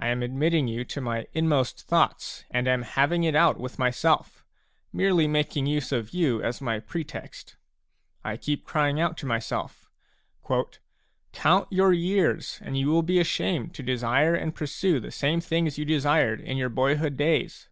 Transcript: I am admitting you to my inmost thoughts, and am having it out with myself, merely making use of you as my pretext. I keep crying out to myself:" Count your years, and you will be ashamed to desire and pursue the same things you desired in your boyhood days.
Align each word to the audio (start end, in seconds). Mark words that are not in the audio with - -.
I 0.00 0.08
am 0.08 0.22
admitting 0.22 0.66
you 0.66 0.82
to 0.86 1.02
my 1.02 1.26
inmost 1.34 1.82
thoughts, 1.86 2.42
and 2.50 2.66
am 2.66 2.80
having 2.84 3.24
it 3.24 3.34
out 3.34 3.60
with 3.60 3.78
myself, 3.78 4.46
merely 4.94 5.28
making 5.28 5.66
use 5.66 5.92
of 5.92 6.14
you 6.14 6.42
as 6.42 6.62
my 6.62 6.80
pretext. 6.80 7.56
I 8.24 8.38
keep 8.38 8.64
crying 8.64 8.98
out 8.98 9.18
to 9.18 9.26
myself:" 9.26 9.90
Count 11.34 11.66
your 11.70 11.92
years, 11.92 12.60
and 12.64 12.78
you 12.78 12.88
will 12.88 13.02
be 13.02 13.20
ashamed 13.20 13.74
to 13.74 13.82
desire 13.82 14.34
and 14.34 14.54
pursue 14.54 14.98
the 14.98 15.10
same 15.10 15.42
things 15.42 15.76
you 15.76 15.84
desired 15.84 16.40
in 16.40 16.56
your 16.56 16.70
boyhood 16.70 17.18
days. 17.18 17.68